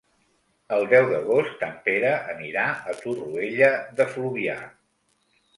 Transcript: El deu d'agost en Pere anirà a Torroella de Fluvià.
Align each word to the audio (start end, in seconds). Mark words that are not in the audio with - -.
El 0.77 0.85
deu 0.93 1.09
d'agost 1.11 1.61
en 1.67 1.75
Pere 1.89 2.15
anirà 2.35 2.65
a 2.73 2.97
Torroella 3.05 3.71
de 4.01 4.11
Fluvià. 4.15 4.61